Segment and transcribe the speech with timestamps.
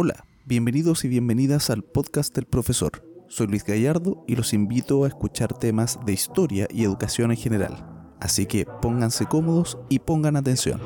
[0.00, 3.02] Hola, bienvenidos y bienvenidas al podcast del profesor.
[3.26, 7.84] Soy Luis Gallardo y los invito a escuchar temas de historia y educación en general.
[8.20, 10.80] Así que pónganse cómodos y pongan atención.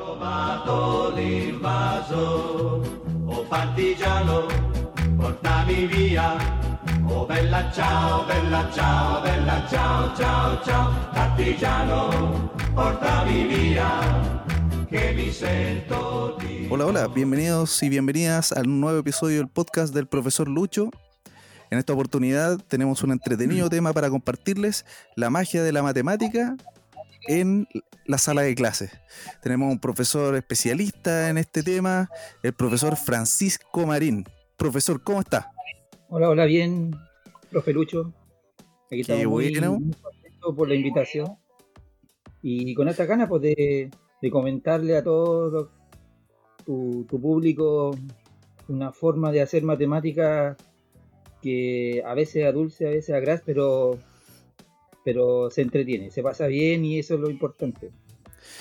[16.68, 20.90] Hola, hola, bienvenidos y bienvenidas al nuevo episodio del podcast del profesor Lucho.
[21.70, 24.84] En esta oportunidad tenemos un entretenido tema para compartirles,
[25.16, 26.56] la magia de la matemática
[27.26, 27.66] en
[28.04, 28.90] la sala de clases.
[29.42, 32.10] Tenemos un profesor especialista en este tema,
[32.42, 34.26] el profesor Francisco Marín.
[34.58, 35.52] Profesor, ¿cómo está?
[36.10, 36.94] Hola, hola, bien,
[37.50, 38.12] profe Lucho.
[38.90, 39.80] Aquí estamos muy, bueno.
[39.80, 39.94] muy
[40.54, 41.38] por la invitación.
[42.42, 43.90] Y con esta gana, pues, de,
[44.22, 45.70] de comentarle a todo
[46.64, 47.90] tu, tu público
[48.68, 50.56] una forma de hacer matemática
[51.42, 53.98] que a veces a dulce, a veces a gras, pero,
[55.04, 57.90] pero se entretiene, se pasa bien y eso es lo importante.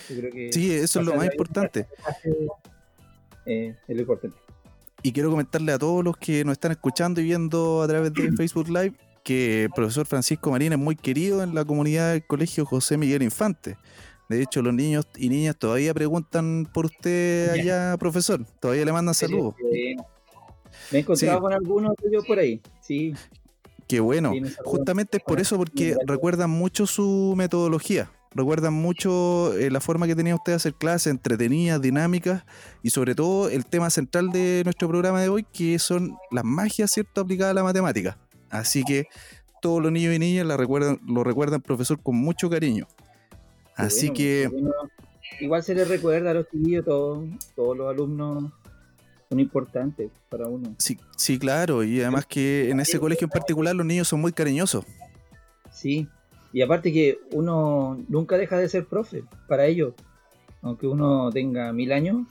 [0.10, 1.86] Yo creo que Sí, eso es lo más importante.
[3.46, 4.38] eh, es lo importante.
[5.04, 8.32] Y quiero comentarle a todos los que nos están escuchando y viendo a través de
[8.38, 8.94] Facebook Live
[9.24, 13.22] que el profesor Francisco Marín es muy querido en la comunidad del Colegio José Miguel
[13.22, 13.78] Infante.
[14.38, 18.46] De hecho, los niños y niñas todavía preguntan por usted allá, profesor.
[18.60, 19.56] Todavía le mandan saludos.
[20.92, 21.42] Me he encontrado Sí.
[21.42, 23.14] con algunos de ellos por ahí, sí.
[23.88, 24.32] Qué bueno.
[24.34, 24.42] Sí.
[24.64, 28.10] Justamente es por eso, porque recuerdan mucho su metodología.
[28.34, 32.46] Recuerdan mucho eh, la forma que tenía usted de hacer clases, entretenidas, dinámicas
[32.82, 36.92] y sobre todo el tema central de nuestro programa de hoy, que son las magias,
[36.92, 38.18] ¿cierto?, aplicadas a la matemática.
[38.50, 39.08] Así que
[39.62, 42.88] todos los niños y niñas la recuerdan, lo recuerdan, profesor, con mucho cariño.
[43.76, 44.72] Así bueno, que, bueno.
[45.40, 47.24] Igual se les recuerda a los chiquillos, todos,
[47.56, 48.52] todos los alumnos
[49.30, 50.76] son importantes para uno.
[50.78, 54.34] sí, sí, claro, y además que en ese colegio en particular los niños son muy
[54.34, 54.86] cariñosos.
[55.72, 56.08] Sí.
[56.54, 59.94] Y aparte que uno nunca deja de ser profe para ellos.
[60.62, 62.28] Aunque uno tenga mil años,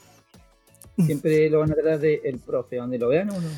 [1.05, 3.49] siempre lo van a tratar de el profe, donde lo vean uno.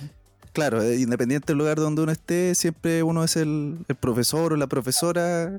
[0.52, 4.56] Claro, eh, independiente del lugar donde uno esté, siempre uno es el, el profesor o
[4.56, 5.58] la profesora,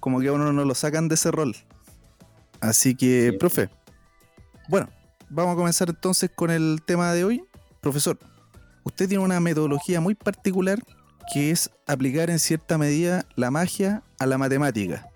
[0.00, 1.54] como que a uno no lo sacan de ese rol.
[2.60, 3.36] Así que, Sí.
[3.38, 3.68] profe,
[4.68, 4.88] bueno,
[5.28, 7.44] vamos a comenzar entonces con el tema de hoy.
[7.80, 8.18] Profesor,
[8.84, 10.78] usted tiene una metodología muy particular
[11.32, 15.06] que es aplicar en cierta medida la magia a la matemática.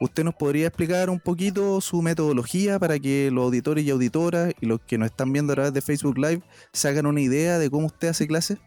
[0.00, 4.66] ¿Usted nos podría explicar un poquito su metodología para que los auditores y auditoras y
[4.66, 6.42] los que nos están viendo a través de Facebook Live
[6.72, 8.58] se hagan una idea de cómo usted hace clases?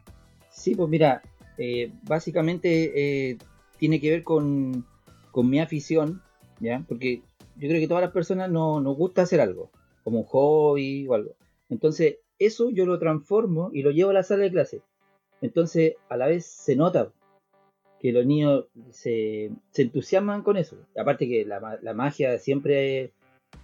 [0.50, 1.22] Sí, pues mira,
[1.58, 2.92] eh, básicamente
[3.31, 3.38] eh,
[3.78, 4.86] tiene que ver con,
[5.33, 6.21] con mi afición,
[6.61, 6.85] ¿ya?
[6.88, 7.23] Porque
[7.57, 9.71] yo creo que todas las personas no, nos gusta hacer algo,
[10.03, 11.31] como un hobby o algo.
[11.69, 14.81] Entonces, eso yo lo transformo y lo llevo a la sala de clase.
[15.41, 17.11] Entonces, a la vez se nota
[17.99, 20.77] que los niños se, se entusiasman con eso.
[20.95, 23.11] Aparte que la, la magia siempre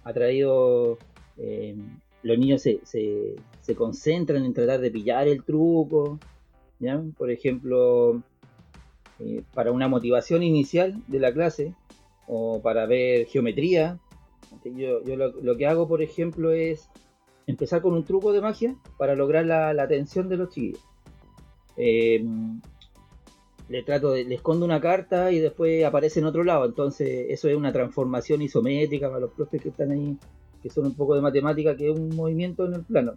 [0.02, 0.98] ha traído...
[1.36, 1.76] eh,
[2.22, 6.18] los niños se, se, se concentran en tratar de pillar el truco,
[6.78, 7.02] ¿ya?
[7.16, 8.22] Por ejemplo,
[9.20, 11.74] eh, para una motivación inicial de la clase
[12.26, 13.98] o para ver geometría,
[14.64, 16.88] yo, lo, que hago, por ejemplo, es
[17.46, 20.84] empezar con un truco de magia para lograr la, la atención de los chiquillos.
[21.76, 22.24] Eh,
[23.68, 27.48] le trato de, le escondo una carta y después aparece en otro lado, entonces eso
[27.48, 30.18] es una transformación isométrica para los profes que están ahí,
[30.60, 33.14] que son un poco de matemática, que es un movimiento en el plano.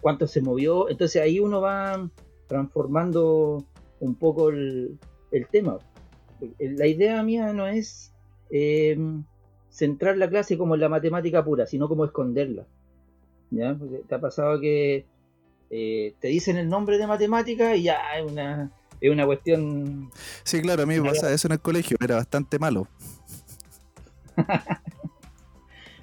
[0.00, 0.88] ¿Cuánto se movió?
[0.88, 2.08] Entonces ahí uno va
[2.46, 3.64] transformando
[4.00, 4.98] un poco el,
[5.30, 5.78] el tema.
[6.58, 8.12] La idea mía no es
[8.50, 8.98] eh,
[9.70, 12.66] centrar la clase como en la matemática pura, sino como esconderla.
[13.50, 13.74] ¿Ya?
[13.74, 15.06] Porque te ha pasado que
[15.70, 18.70] eh, te dicen el nombre de matemática y ya es una,
[19.00, 20.10] es una cuestión.
[20.42, 22.88] Sí, claro, a mí me pasa eso en el colegio, era bastante malo.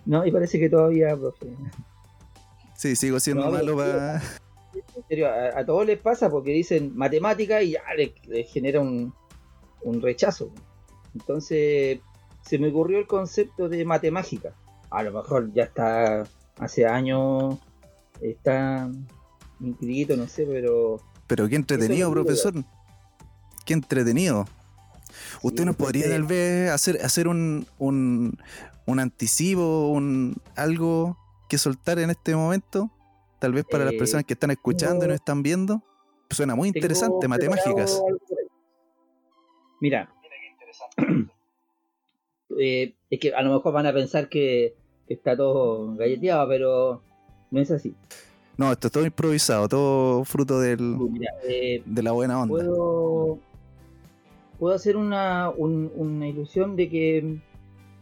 [0.06, 1.48] No, y parece que todavía, profe.
[2.76, 4.22] Sí, sigo siendo No, malo para...
[5.14, 9.14] Serio, a, a todos les pasa porque dicen matemática y ya les, les genera un,
[9.84, 10.52] un rechazo.
[11.14, 12.00] Entonces
[12.42, 14.56] se me ocurrió el concepto de matemágica.
[14.90, 16.24] A lo mejor ya está
[16.58, 17.60] hace años,
[18.22, 18.90] está
[19.60, 22.54] inscrito, no sé, pero Pero qué entretenido, profesor.
[23.66, 24.46] Qué entretenido.
[25.44, 28.40] ¿Usted Sí, nos podría tal vez hacer, hacer un, un,
[28.88, 31.18] un anticipo, un, algo
[31.50, 32.90] que soltar en este momento?
[33.44, 35.84] Tal vez para las Eh, personas que están escuchando y nos están viendo.
[36.30, 37.74] Suena muy interesante, matemáticas.
[37.74, 38.48] preparado algo por ahí.
[39.82, 40.10] Mira,
[42.58, 44.76] eh, es que a lo mejor van a pensar que,
[45.10, 47.02] que está todo galleteado, pero
[47.52, 47.94] no es así.
[48.56, 52.54] No, esto es todo improvisado, todo fruto del, Mira, eh, de la buena onda.
[52.56, 53.40] puedo,
[54.58, 57.40] puedo hacer una, un- una ilusión de que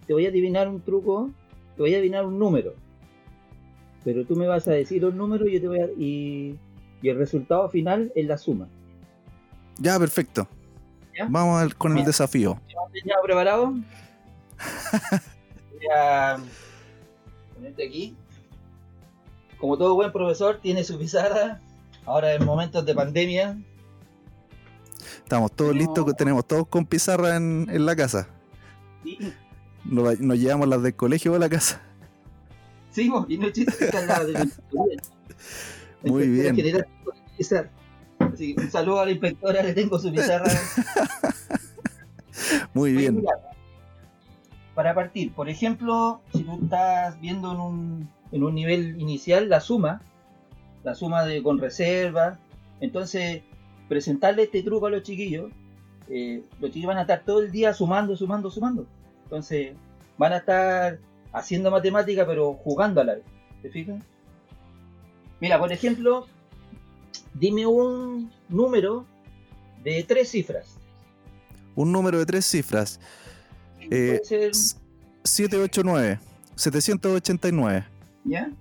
[0.05, 1.31] te voy a adivinar un truco,
[1.75, 2.75] te voy a adivinar un número.
[4.03, 6.57] Pero tú me vas a decir un número y yo te voy a, y,
[7.01, 8.67] y el resultado final es la suma.
[9.77, 10.47] Ya, perfecto.
[11.17, 11.27] ¿Ya?
[11.29, 12.59] Vamos al- con el desafío.
[13.05, 13.73] ¿Ya preparado?
[15.71, 16.37] Voy a
[17.55, 18.15] ponerte aquí.
[19.59, 21.59] Como todo buen profesor, tiene su pizarra.
[22.05, 23.57] Ahora en momentos de pandemia,
[25.23, 25.79] Estamos todos No.
[25.79, 28.27] listos, tenemos todos con pizarra en, en la casa.
[29.05, 29.17] y,
[29.85, 31.81] Nos, nos llevamos las del colegio a la casa.
[32.91, 34.97] Sí, mo, y no es chiste, esta es la de la inspectoría.
[36.03, 36.55] La Muy bien.
[36.55, 36.87] general.
[38.19, 40.45] Así que un saludo a la inspectora, le tengo su pizarra.
[42.73, 43.17] Muy bien.
[43.17, 43.31] mira,
[44.75, 49.59] para partir, por ejemplo, si tú estás viendo en un, en un nivel inicial la
[49.59, 50.01] suma,
[50.83, 52.39] la suma de con reserva,
[52.79, 53.43] entonces
[53.89, 55.51] presentarle este truco a los chiquillos,
[56.09, 58.85] eh, los chiquillos van a estar todo el día sumando, sumando, sumando.
[59.23, 59.73] Entonces
[60.17, 60.99] van a estar
[61.33, 63.23] haciendo matemática pero jugando a la vez.
[63.61, 64.01] ¿Te fijas?
[65.39, 66.27] Mira, por ejemplo,
[67.33, 69.05] dime un número
[69.83, 70.77] de tres cifras.
[71.75, 72.99] Un número de tres cifras.
[73.79, 74.75] Eh, Puede ser- s-
[75.23, 76.19] 789.
[76.55, 77.85] 789.
[78.25, 78.51] ¿Ya?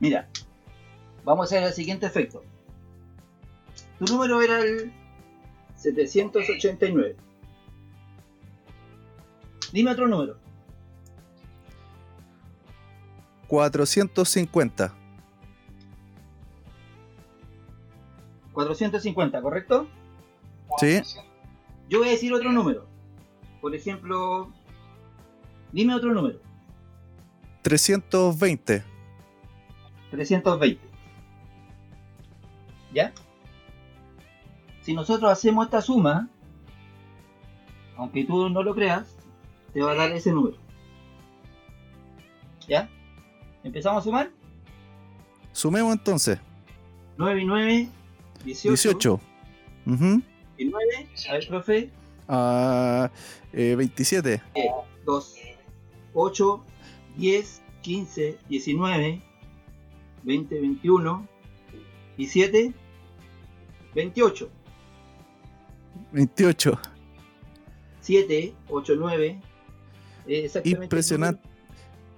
[0.00, 0.28] Mira,
[1.24, 2.42] vamos a hacer el siguiente efecto.
[3.98, 4.92] Tu número era el
[5.76, 7.16] 789.
[9.72, 10.38] Dime otro número.
[13.48, 14.94] 450.
[18.52, 19.88] 450, ¿correcto?
[20.78, 21.00] ¿Sí?
[21.88, 22.86] Yo voy a decir otro número.
[23.60, 24.52] Por ejemplo,
[25.72, 26.40] dime otro número.
[27.62, 28.84] 320.
[30.10, 30.80] 320.
[32.92, 33.12] ¿Ya?
[34.82, 36.28] Si nosotros hacemos esta suma,
[37.96, 39.16] aunque tú no lo creas,
[39.72, 40.56] te va a dar ese número.
[42.66, 42.88] ¿Ya?
[43.68, 44.30] ¿Empezamos a sumar?
[45.52, 46.38] Sumemos entonces.
[47.18, 47.88] 9 y 9,
[48.44, 48.68] 18.
[48.70, 49.20] 18.
[49.86, 50.22] Ujú.
[50.56, 51.90] Y 9, a ver, profe,
[52.30, 53.10] Ah,
[53.52, 54.40] eh, 27.
[55.04, 55.34] 2,
[56.14, 56.64] 8,
[57.18, 59.22] 10, 15, 19,
[60.22, 61.28] 20, 21,
[62.16, 62.72] 17,
[63.94, 64.50] 28.
[66.12, 66.78] 28.
[68.00, 69.40] 7, 8, 9.
[70.26, 71.48] eh, exactamente Impresionante.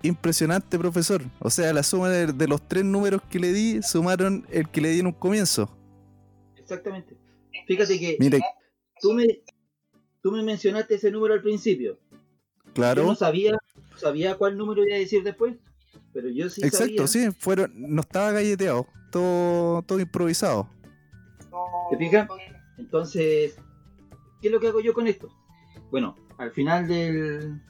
[0.02, 1.22] Impresionante, profesor.
[1.40, 4.80] O sea, la suma de, de los tres números que le di sumaron el que
[4.80, 5.68] le di en un comienzo.
[6.56, 7.16] Exactamente.
[7.66, 8.16] Fíjate que
[9.00, 9.26] tú me,
[10.22, 11.98] tú me mencionaste ese número al principio.
[12.66, 13.02] Yo claro.
[13.04, 15.56] no sabía, no sabía cuál número iba a decir después,
[16.12, 17.30] pero yo sí Exacto, sabía.
[17.30, 17.36] sí.
[17.38, 18.86] Fueron, no estaba galleteado.
[19.10, 20.68] Todo, todo improvisado.
[21.90, 22.28] ¿Te fijas?
[22.78, 23.56] Entonces,
[24.40, 25.28] ¿qué es lo que hago yo con esto?
[25.90, 27.60] Bueno, al final del,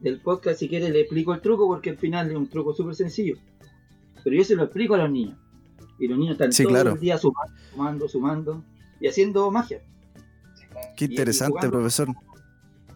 [0.00, 2.94] del podcast, si quieres, le explico el truco, porque al final es un truco súper
[2.94, 3.36] sencillo.
[4.22, 5.38] Pero yo se lo explico a los niños.
[5.98, 6.92] Y los niños están Sí, todo claro.
[6.92, 8.64] el día sumando, sumando, sumando
[9.00, 9.80] y haciendo magia
[10.96, 12.08] Qué interesante, profesor.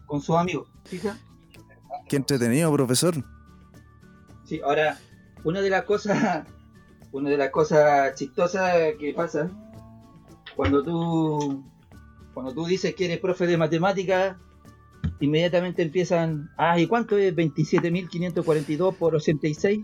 [0.06, 0.68] con sus amigos.
[0.84, 1.16] ¿Fija?
[2.08, 3.14] Qué entretenido, profesor.
[4.44, 4.98] Sí, ahora,
[5.44, 6.46] una de las cosas,
[7.12, 9.50] una de las cosas chistosas que pasa
[10.56, 11.64] cuando tú,
[12.34, 14.36] cuando tú dices que eres profe de matemáticas,
[15.20, 19.80] inmediatamente empiezan, ah, ¿y cuánto es 27.542 por 86?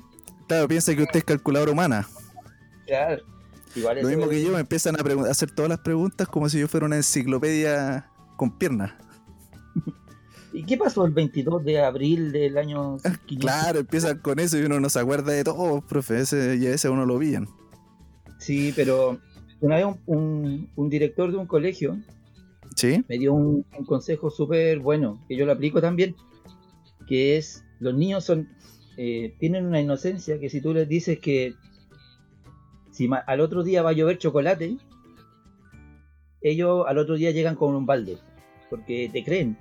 [0.49, 2.07] Claro, piensa que usted es calculadora humana.
[2.87, 3.23] Claro,
[3.75, 6.69] igual Lo mismo que yo, me empiezan a, hacer todas las preguntas como si yo
[6.69, 8.93] fuera una enciclopedia con piernas.
[10.52, 13.38] ¿Y qué pasó el 22 de abril del año 500?
[13.40, 16.21] Claro, empiezan con eso y uno no se acuerda de todo, profe.
[16.21, 17.47] Ese, y a ese uno lo pillan.
[18.38, 19.19] Sí, pero
[19.61, 21.99] una vez un, un- un director de un colegio
[22.76, 23.02] ¿Sí?
[23.09, 26.14] me dio un, un consejo súper bueno, que yo lo aplico también,
[27.09, 28.49] que es, los niños son
[28.99, 31.54] eh, tienen una inocencia que si tú les dices que
[32.90, 34.76] si al otro día va a llover chocolate,
[36.40, 38.18] ellos al otro día llegan con un balde,
[38.71, 39.56] porque te creen.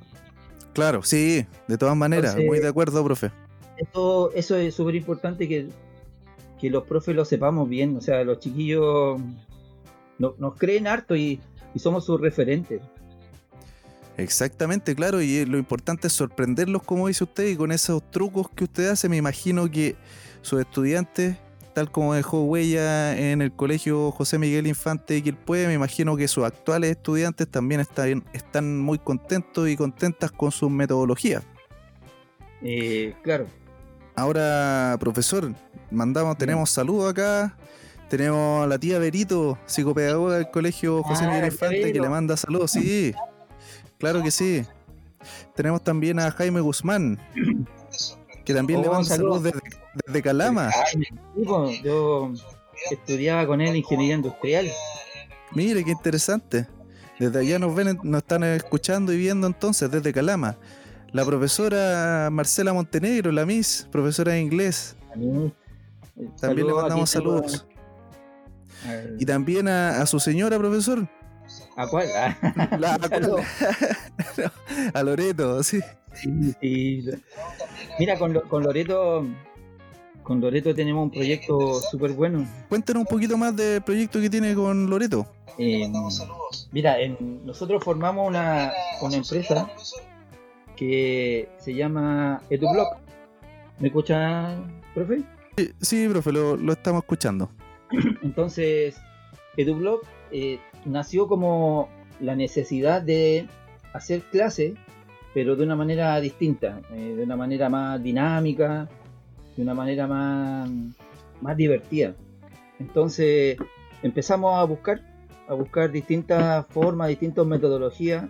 [0.74, 3.32] Claro, sí, de todas maneras, Entonces- muy de acuerdo, profe.
[3.78, 5.68] Eso, eso es súper importante que,
[6.60, 9.20] que los profes lo sepamos bien, o sea, los chiquillos
[10.20, 11.40] no- nos creen harto y,
[11.74, 12.82] y somos sus referentes.
[14.18, 18.50] Exactamente, claro, y eh, lo importante es sorprenderlos, como dice usted, y con esos trucos
[18.50, 19.96] que usted hace, me imagino que
[20.42, 21.38] sus estudiantes,
[21.74, 26.30] tal como dejó huella en el colegio José Miguel Infante y puede, me imagino que
[26.30, 31.44] sus actuales estudiantes también están, están muy contentos y contentas con sus metodologías.
[32.62, 33.48] Eh, claro,
[34.16, 35.52] Ahora, profesor,
[35.92, 37.58] mandamos, tenemos saludos acá.
[38.10, 42.38] Tenemos a la tía Berito, psicopedagoga del colegio José Ah, Miguel Infante, que le manda
[42.38, 43.14] saludos, sí.
[44.00, 44.66] Claro que sí.
[45.56, 47.20] Tenemos también a Jaime Guzmán,
[48.44, 49.44] que también le Oh, manda saludos.
[49.44, 49.60] desde,
[50.06, 50.70] desde Calama.
[50.70, 52.32] Ay, yo
[52.92, 54.68] estudiaba con él ingeniería industrial.
[55.54, 56.68] Mire, qué interesante.
[57.20, 60.58] Desde allá nos ven, nos están escuchando y viendo entonces, desde Calama.
[61.12, 64.98] La profesora Marcela Montenegro, la Miss, profesora de inglés.
[65.16, 65.54] Mí,
[66.42, 67.66] También le mandamos saludos.
[69.18, 71.08] Y también a, a su señora, profesor.
[71.78, 72.08] ¿A cuál?
[72.16, 73.42] Ah, La- saludos.
[74.94, 75.80] a Loreto, sí.
[76.14, 77.10] Sí, sí.
[78.00, 79.26] Mira, con, Lo- con Loreto,
[80.24, 82.48] con Loreto tenemos un proyecto súper bueno.
[82.70, 85.28] Cuéntanos un poquito más del proyecto que tiene con Loreto.
[85.58, 85.90] Eh,
[86.72, 89.70] mira, en- nosotros formamos una, una empresa
[90.76, 92.98] que se llama EduBlock.
[93.80, 94.56] ¿Me escucha,
[94.94, 95.22] profe?
[95.58, 97.50] Sí, sí, profe, lo, lo estamos escuchando.
[98.24, 98.96] Entonces,
[99.58, 101.90] EduBlock eh, nació como
[102.20, 103.48] la necesidad de
[103.94, 104.74] hacer clases,
[105.34, 108.88] pero de una manera distinta, eh, de una manera más dinámica,
[109.56, 110.70] de una manera más,
[111.42, 112.16] más divertida.
[112.80, 113.58] Entonces,
[114.02, 115.02] empezamos a buscar,
[115.48, 118.26] a buscar distintas formas, distintas metodologías.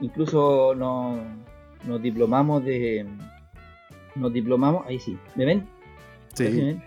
[0.00, 1.18] Incluso nos,
[1.86, 3.06] nos diplomamos de,
[4.14, 5.66] nos diplomamos, ahí sí, ¿me ven?
[6.34, 6.78] Sí.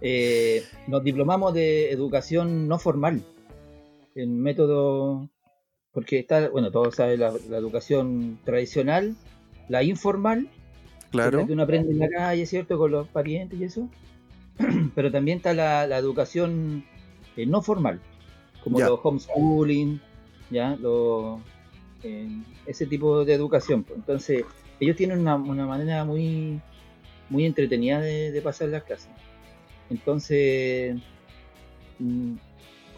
[0.00, 3.22] Eh, nos diplomamos de educación no formal,
[4.14, 5.28] en método,
[5.92, 9.16] porque está, bueno, todos saben la, la educación tradicional,
[9.68, 10.48] la informal,
[11.10, 11.40] Claro.
[11.40, 12.76] la que uno aprende en la calle, ¿cierto?
[12.76, 13.88] Con los parientes y eso.
[14.96, 16.84] Pero también está la, la educación
[17.36, 18.00] eh, no formal,
[18.64, 18.86] como Ya.
[18.88, 20.00] los homeschooling,
[20.50, 20.74] ¿ya?
[20.76, 21.40] Los,
[22.02, 22.28] eh,
[22.66, 23.84] ese tipo de educación.
[23.84, 23.96] pues.
[23.98, 24.44] Entonces,
[24.80, 26.60] ellos tienen una, una manera muy,
[27.30, 29.10] muy entretenida de, de pasar las clases.
[29.90, 30.96] Entonces,
[32.00, 32.34] mm,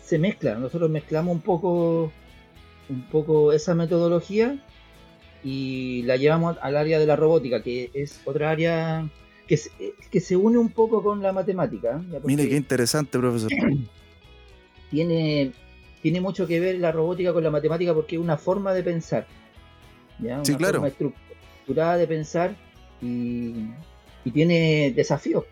[0.07, 0.55] se mezcla.
[0.55, 2.13] Nosotros mezclamos un poco,
[2.89, 4.57] un poco esa metodología
[5.43, 9.09] y la llevamos al área de la robótica, que es otra área
[9.49, 9.71] que se,
[10.11, 12.01] que se une un poco con la matemática.
[12.11, 13.51] Porque Mire, qué interesante, profesor.
[14.91, 15.53] tiene,
[16.03, 19.27] tiene mucho que ver la robótica con la matemática porque es una forma de pensar.
[20.21, 20.41] ¿ya?
[20.45, 20.75] Sí, Una claro.
[20.75, 22.55] forma estructurada de pensar
[23.03, 23.55] y,
[24.25, 25.47] y tiene desafíos.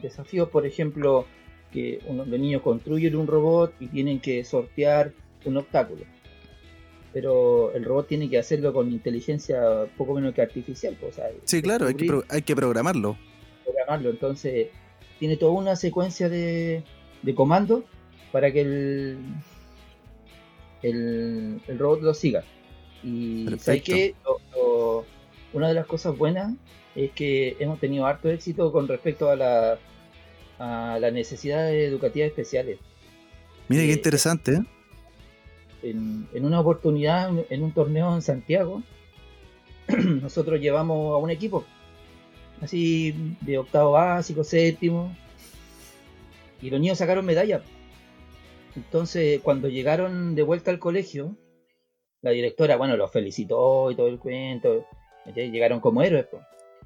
[0.00, 1.26] Desafíos, por ejemplo,
[1.72, 5.12] que uno- los niños construyen un robot y tienen que sortear
[5.44, 6.04] un obstáculo.
[7.12, 10.96] Pero el robot tiene que hacerlo con inteligencia poco menos que artificial.
[11.00, 13.16] pues, o sea, Sí, claro, hay que, pro- hay que programarlo.
[13.64, 14.10] programarlo.
[14.10, 14.68] Entonces,
[15.18, 16.82] tiene toda una secuencia de,
[17.22, 17.82] de comandos
[18.32, 19.18] para que el,
[20.82, 22.44] el, el robot lo siga.
[23.02, 23.46] Y.
[23.58, 23.82] ¿sabes
[24.24, 25.04] lo-
[25.52, 26.52] una de las cosas buenas
[26.94, 29.78] es que hemos tenido harto éxito con respecto a la
[30.60, 32.78] a las necesidades educativas especiales.
[33.68, 34.62] Mire, qué Eh, interesante, ¿eh?
[35.82, 38.82] En, en una oportunidad, en un torneo en Santiago,
[39.88, 41.64] nosotros llevamos a un equipo,
[42.60, 45.16] así de octavo básico, séptimo,
[46.60, 47.62] y los niños sacaron medalla.
[48.76, 51.36] Entonces, cuando llegaron de vuelta al colegio,
[52.20, 54.86] la directora, bueno, los felicitó y todo el cuento,
[55.34, 56.26] llegaron como héroes.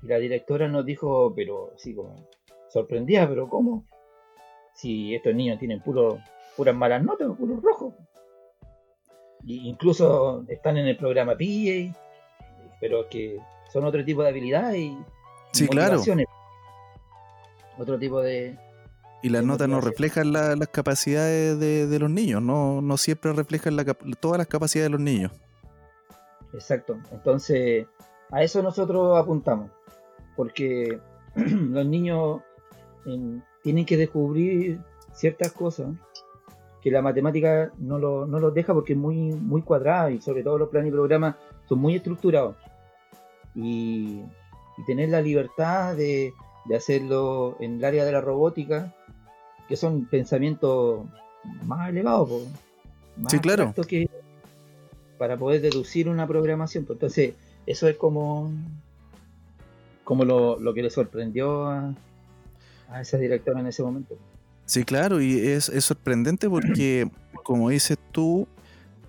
[0.01, 2.29] Y la directora nos dijo, pero así como
[2.75, 3.85] sorprendida, pero ¿cómo?
[4.75, 6.19] Si estos niños tienen puro,
[6.57, 7.95] puras malas notas, puros rojos.
[9.47, 11.95] Y incluso están en el programa PIE,
[12.81, 13.39] pero que
[13.73, 14.99] son otro tipo de habilidades y
[15.53, 15.93] Sí, claro.
[15.93, 16.27] motivaciones.
[17.79, 18.59] Otro tipo de,
[19.23, 22.97] Y las de notas no reflejan la- las capacidades de, de los niños, no, no
[22.97, 23.85] siempre reflejan la
[24.21, 25.31] todas las capacidades de los niños.
[26.53, 26.97] Exacto.
[27.13, 27.87] Entonces,
[28.31, 29.71] a eso nosotros apuntamos.
[30.37, 30.99] Porque
[31.37, 32.43] los niños
[33.63, 34.81] tienen que descubrir
[35.13, 35.89] ciertas cosas
[36.83, 40.43] que la matemática no, lo, no los deja porque es muy, muy cuadrada y sobre
[40.43, 42.57] todo los planes y programas son muy estructurados.
[43.55, 44.21] Y,
[44.77, 46.35] y tener la libertad de,
[46.67, 48.95] de hacerlo en el área de la robótica,
[49.69, 51.07] que son pensamientos
[51.65, 52.41] más elevados, po,
[53.17, 53.73] más Sí, claro.
[53.87, 54.09] que
[55.17, 56.87] para poder deducir una programación.
[56.89, 57.35] Entonces,
[57.67, 58.51] eso es como,
[60.03, 61.95] como lo, lo que le sorprendió a,
[62.89, 64.17] a esa directora en ese momento.
[64.67, 67.11] Sí, claro, y es, es sorprendente porque,
[67.45, 68.49] como dices tú,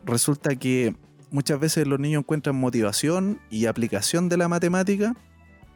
[0.03, 0.95] resulta que
[1.31, 5.15] muchas veces los niños encuentran motivación y aplicación de la matemática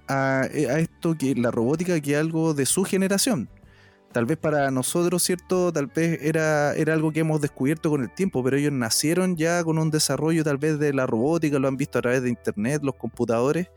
[0.08, 3.50] a, a esto que la robótica que es algo de su generación.
[4.12, 5.72] Tal vez para nosotros, ¿cierto?
[5.72, 9.64] Tal vez era, era algo que hemos descubierto con el tiempo, pero ellos nacieron ya
[9.64, 12.82] con un desarrollo tal vez de la robótica, lo han visto a través de internet,
[12.84, 13.70] los computadores.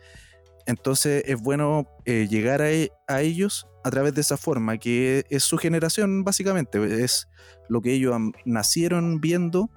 [0.64, 5.24] Entonces es bueno eh, llegar a, e- a ellos a través de esa forma, que
[5.28, 7.28] es su generación básicamente, es
[7.68, 9.70] lo que ellos nacieron viendo.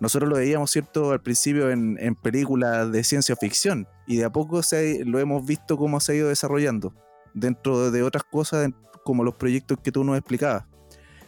[0.00, 4.62] Nosotros lo veíamos, ¿cierto?, al principio en, películas de ciencia ficción y de a poco
[4.62, 6.94] se, lo hemos visto cómo se ha ido desarrollando
[7.34, 8.70] dentro de otras cosas
[9.04, 10.64] como los proyectos que tú nos explicabas.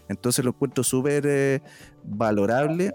[0.09, 1.63] Entonces lo encuentro súper eh,
[2.05, 2.93] valorable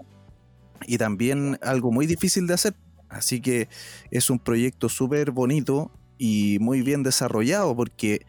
[0.86, 2.74] y también algo muy difícil de hacer.
[3.08, 3.68] Así que
[4.10, 8.26] es un proyecto súper bonito y muy bien desarrollado porque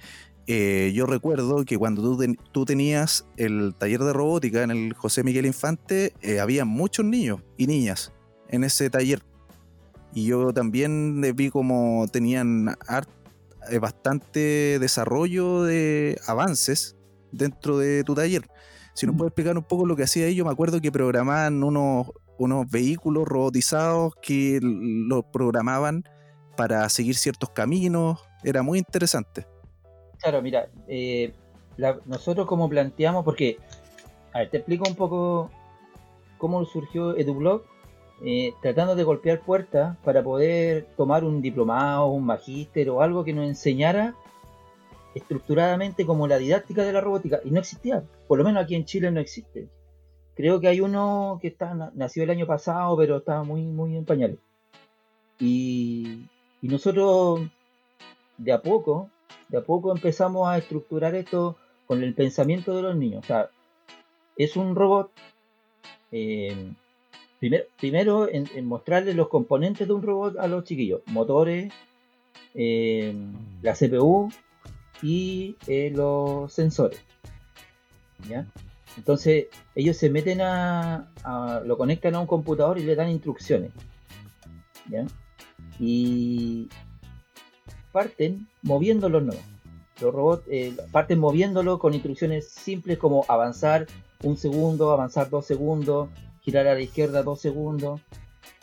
[0.47, 4.93] eh, yo recuerdo que cuando tú, ten- tú tenías el taller de robótica en el
[4.93, 8.13] José Miguel Infante, eh, había muchos niños y niñas
[8.49, 9.21] en ese taller.
[10.13, 12.75] Y yo también vi como tenían
[13.69, 16.95] eh, bastante desarrollo de avances
[17.31, 18.47] dentro de tu taller.
[18.95, 22.07] Si nos puedes explicar un poco lo que hacía ellos, me acuerdo que programaban unos,
[22.39, 26.03] unos vehículos robotizados que los programaban
[26.55, 28.19] para seguir ciertos caminos.
[28.43, 29.45] Era muy interesante.
[30.21, 31.33] Claro, mira, eh,
[32.05, 33.57] nosotros como planteamos, porque,
[34.33, 35.49] a ver, te explico un poco
[36.37, 37.63] cómo surgió EduBlog,
[38.25, 43.33] eh, tratando de golpear puertas para poder tomar un diplomado, un magíster o algo que
[43.33, 44.15] nos enseñara
[45.13, 48.85] estructuradamente como la didáctica de la robótica, y no existía, por lo menos aquí en
[48.85, 49.67] Chile no existe.
[50.35, 53.95] Creo que hay uno que está na- nació el año pasado, pero está muy, muy
[53.97, 54.37] en pañales.
[55.39, 56.25] Y,
[56.61, 57.41] y nosotros,
[58.37, 59.09] de a poco,
[59.49, 63.23] de a poco empezamos a estructurar esto con el pensamiento de los niños.
[63.23, 63.49] O sea,
[64.35, 65.11] es un robot.
[66.11, 66.73] eh,
[67.39, 71.71] primero, primero en, mostrarles los componentes de un robot a los chiquillos: motores,
[72.55, 73.13] eh,
[73.61, 74.29] la CPU
[75.01, 77.01] y eh, los sensores.
[78.27, 78.47] ¿Ya?
[78.97, 83.71] Entonces, ellos se meten a, a- lo conectan a un computador y le dan instrucciones.
[84.89, 85.05] ¿Ya?
[85.79, 86.69] Y
[87.97, 89.33] parten moviéndolos no.
[89.99, 93.87] Los robots eh, parten moviéndolo con instrucciones simples como avanzar
[94.21, 96.09] un segundo, avanzar dos segundos,
[96.41, 97.99] girar a la izquierda dos segundos.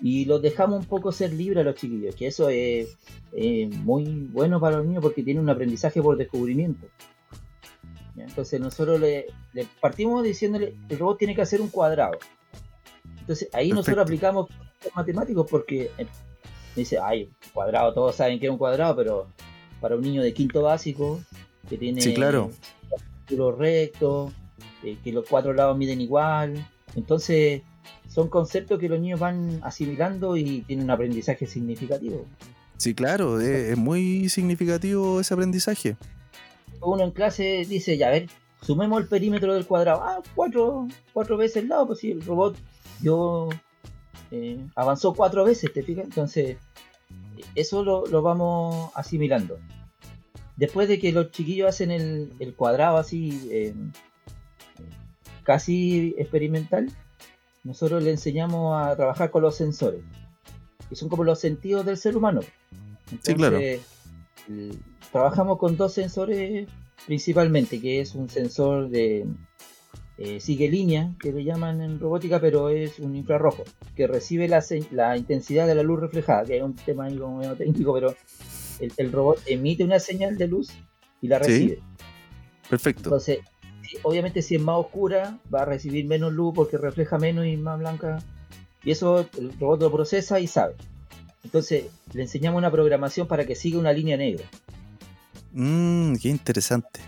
[0.00, 2.96] Y los dejamos un poco ser libres a los chiquillos, que eso es
[3.32, 6.86] eh, muy bueno para los niños porque tienen un aprendizaje por descubrimiento.
[8.16, 12.18] Entonces nosotros le, le partimos diciéndole, el robot tiene que hacer un cuadrado.
[13.18, 13.74] Entonces ahí Perfecto.
[13.74, 14.48] nosotros aplicamos
[14.94, 15.90] matemáticos porque
[16.76, 19.26] dice, ay, cuadrado, todos saben que es un cuadrado, pero
[19.80, 21.20] para un niño de quinto básico,
[21.68, 22.50] que tiene Sí, claro.
[23.58, 24.32] recto,
[24.82, 26.66] eh, que los cuatro lados miden igual.
[26.96, 27.62] Entonces,
[28.08, 32.26] son conceptos que los niños van asimilando y tienen un aprendizaje significativo.
[32.76, 35.96] Sí, claro, es, es muy significativo ese aprendizaje.
[36.80, 38.28] Uno en clase dice, ya a ver,
[38.60, 40.02] sumemos el perímetro del cuadrado.
[40.02, 42.56] Ah, cuatro, cuatro veces el lado, pues si el robot
[43.00, 43.48] yo
[44.30, 46.04] eh, avanzó cuatro veces, ¿te fijas?
[46.04, 46.56] Entonces,
[47.54, 49.58] eso lo, lo vamos asimilando.
[50.56, 53.74] Después de que los chiquillos hacen el, el cuadrado así, eh,
[55.42, 56.90] casi experimental,
[57.64, 60.02] nosotros le enseñamos a trabajar con los sensores,
[60.88, 62.40] que son como los sentidos del ser humano.
[63.22, 63.58] Sí, claro.
[65.12, 66.68] trabajamos con dos sensores
[67.06, 69.26] principalmente, que es un sensor de
[70.18, 73.64] eh, sigue línea, que le llaman en robótica, pero es un infrarrojo,
[73.96, 77.38] que recibe la, la intensidad de la luz reflejada, que es un tema ahí como
[77.38, 78.14] medio técnico, pero
[78.80, 80.70] el, el robot emite una señal de luz
[81.20, 81.44] y la Sí.
[81.44, 81.78] recibe.
[82.68, 83.02] Perfecto.
[83.04, 83.38] Entonces,
[84.02, 87.78] obviamente si es más oscura, va a recibir menos luz porque refleja menos y más
[87.78, 88.22] blanca.
[88.82, 90.74] Y eso el robot lo procesa y sabe.
[91.42, 94.44] Entonces, le enseñamos una programación para que siga una línea negra.
[95.52, 97.00] Mmm, qué interesante.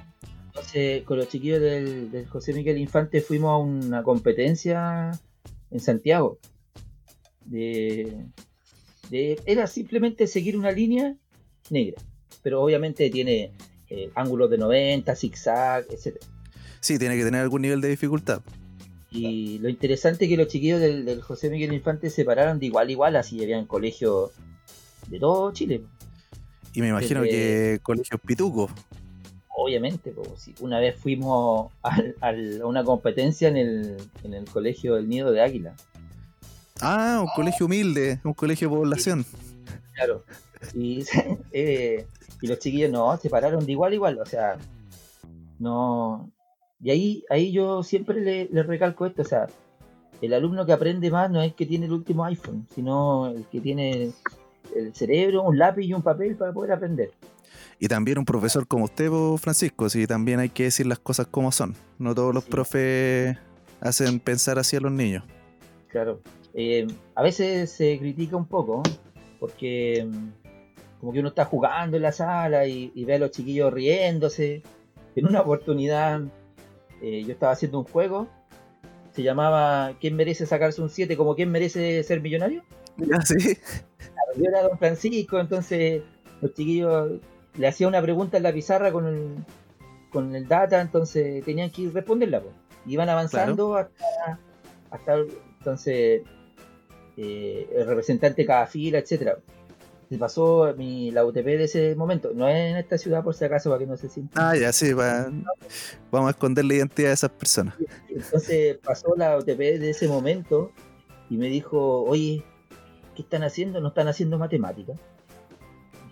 [1.04, 5.10] Con los chiquillos del, del José Miguel Infante fuimos a una competencia
[5.70, 6.38] en Santiago.
[7.44, 8.24] De,
[9.10, 11.14] de- era simplemente seguir una línea
[11.70, 12.00] negra.
[12.42, 13.52] Pero obviamente tiene
[13.88, 16.16] eh, ángulos de 90, zigzag, etc.
[16.80, 18.42] Sí, tiene que tener algún nivel de dificultad.
[19.10, 22.66] Y lo interesante es que los chiquillos del, del José Miguel Infante se pararon de
[22.66, 24.32] igual a igual, así habían colegios
[25.08, 25.82] de todo Chile.
[26.74, 27.30] Y me imagino Desde-
[27.76, 28.70] que colegios pitucos.
[29.58, 34.44] Obviamente, pues, si una vez fuimos al- al- a una competencia en el, en el
[34.44, 35.74] colegio del Nido de Águila.
[36.82, 39.24] Ah, un colegio humilde, un colegio de población.
[39.94, 40.24] Claro.
[40.74, 41.04] Y,
[41.52, 42.06] eh,
[42.42, 44.58] y los chiquillos no, se pararon de igual a igual, o sea,
[45.58, 46.30] no.
[46.82, 49.46] Y ahí, ahí yo siempre le, le recalco esto, o sea,
[50.20, 53.44] el alumno que aprende más no es el que tiene el último iPhone, sino el
[53.46, 54.10] que tiene
[54.74, 57.10] el cerebro, un lápiz y un papel para poder aprender.
[57.78, 61.52] Y también un profesor como usted, Francisco, sí, también hay que decir las cosas como
[61.52, 61.74] son.
[61.98, 62.50] No todos los Sí.
[62.50, 63.36] profes
[63.80, 65.24] hacen pensar así a los niños.
[65.88, 66.20] Claro.
[66.54, 68.82] Eh, a veces se critica un poco,
[69.38, 70.28] porque mm,
[71.00, 74.62] como que uno está jugando en la sala y, y ve a los chiquillos riéndose,
[75.14, 76.22] en una oportunidad
[77.02, 78.26] eh, yo estaba haciendo un juego,
[79.14, 81.14] se llamaba ¿Quién merece sacarse un 7?
[81.16, 82.62] como ¿Quién merece ser millonario?
[82.96, 83.58] Ya, sí.
[84.36, 86.02] Yo era Don Francisco, entonces
[86.40, 87.20] los chiquillos
[87.56, 89.28] le hacían una pregunta en la pizarra con el,
[90.10, 92.40] con el data, entonces tenían que responderla.
[92.40, 92.54] Pues.
[92.86, 94.38] Iban avanzando hasta,
[94.90, 95.14] hasta
[95.58, 96.22] entonces
[97.16, 99.38] eh, el representante de cada fila, etcétera.
[100.08, 103.44] Se pasó mi, la UTP de ese momento, no es en esta ciudad por si
[103.44, 104.50] acaso para que no se sienta.
[104.50, 105.28] Ah, ya sí, va-
[106.12, 107.74] vamos a esconder la identidad de esas personas.
[108.08, 110.70] Entonces pasó la UTP de ese momento
[111.28, 112.44] y me dijo, oye,
[113.16, 113.80] ¿qué están haciendo?
[113.80, 114.96] ¿No están haciendo matemáticas?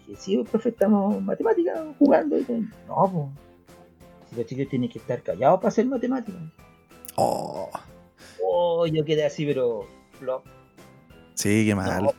[0.06, 2.38] Dije, sí, profe, estamos matemáticas jugando.
[2.38, 2.46] Y
[2.86, 6.40] no, pues, si los chicos tienen que estar callados para hacer matemáticas.
[7.16, 7.70] Oh,
[8.46, 9.86] Oh, yo quedé así, pero
[10.18, 10.44] flop.
[11.34, 12.04] sí, qué mal.
[12.04, 12.12] No,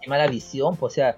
[0.00, 1.16] qué mala visión, pues, o sea,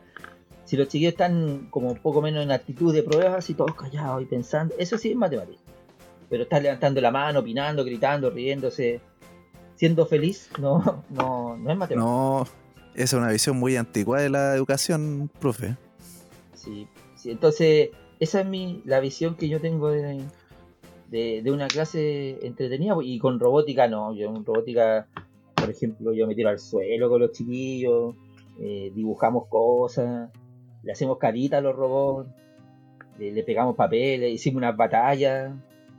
[0.64, 4.22] si los chiquillos están como un poco menos en actitud de pruebas y todos callados
[4.22, 5.60] y pensando, eso sí es matemática.
[6.30, 9.00] Pero estar levantando la mano, opinando, gritando, riéndose,
[9.74, 11.96] siendo feliz, no, no, no es matemática.
[12.00, 12.46] No,
[12.94, 15.76] esa es una visión muy antigua de la educación, profe.
[16.62, 20.22] Sí, sí, entonces, esa es mi, la visión que yo tengo de,
[21.10, 22.94] de, de una clase entretenida.
[23.02, 25.08] Y con robótica no, yo en robótica,
[25.56, 28.14] por ejemplo, yo me tiro al suelo con los chiquillos,
[28.60, 30.30] eh, dibujamos cosas,
[30.82, 32.30] le hacemos caritas a los robots,
[33.18, 35.52] le, le pegamos papeles, hicimos unas batallas,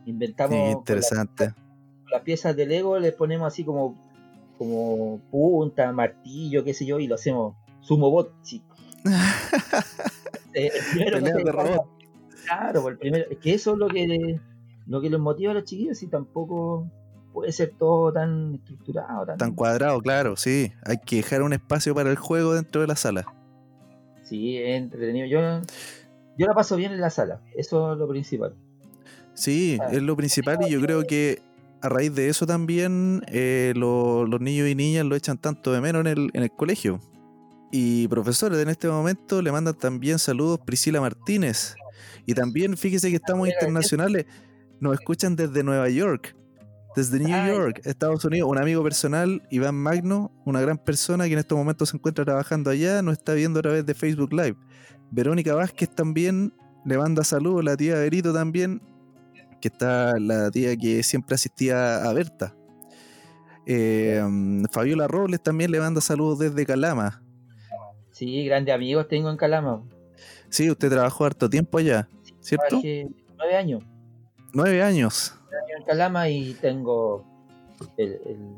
[0.06, 1.46] inventamos Sí, con las- interesante.
[2.04, 3.96] con las piezas de Lego, les ponemos así como,
[4.58, 8.62] como punta, martillo, qué sé yo, y lo hacemos sumo bot, sí.
[10.66, 11.88] Eh, primero se de robot.
[12.46, 14.40] Claro, pues el primero, es que eso es lo que
[14.86, 16.90] lo que los motiva a los chiquillos y tampoco
[17.32, 20.72] puede ser todo tan estructurado, tan, Tan cuadrado, claro, sí.
[20.86, 23.26] Hay que dejar un espacio para el juego dentro de la sala.
[24.24, 25.26] sí, es entretenido.
[25.28, 25.40] Yo,
[26.38, 28.54] yo la paso bien en la sala, eso es lo principal.
[29.34, 29.88] Sí, Ah.
[29.92, 31.42] es lo principal y yo creo que
[31.82, 35.82] a raíz de eso también eh, lo- los niños y niñas lo echan tanto de
[35.82, 37.00] menos en el, en el colegio.
[37.76, 41.74] Y profesores, en este momento le mandan también saludos Priscila Martínez.
[42.24, 44.28] Y también fíjese que estamos internacionales,
[44.80, 46.36] nos escuchan desde Nueva York,
[46.96, 47.48] desde New.
[47.48, 48.48] York, Estados Unidos.
[48.48, 52.70] Un amigo personal, Iván Magno, una gran persona que en estos momentos se encuentra trabajando
[52.70, 54.56] allá, nos está viendo a través de Facebook Live.
[55.10, 56.54] Verónica Vázquez también
[56.86, 58.84] le manda saludos, la tía Berito también,
[59.60, 62.56] que está la tía que siempre asistía a Berta.
[63.66, 64.24] Eh,
[64.72, 67.23] Fabiola Robles también le manda saludos desde Calama.
[68.24, 69.84] Sí, grandes amigos tengo en Calama.
[70.50, 72.08] Sí, usted trabajó harto tiempo allá,
[72.40, 72.68] ¿cierto?
[72.70, 73.08] Trabajé
[73.38, 73.84] nueve años,
[74.54, 75.34] Nueve años.
[75.52, 77.26] nueve años en Calama y tengo
[77.98, 78.58] el, el-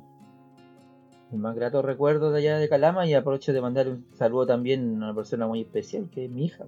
[1.32, 5.02] el más grato recuerdo de allá de Calama y aprovecho de mandar un saludo también
[5.02, 6.66] a una persona muy especial que es mi hija,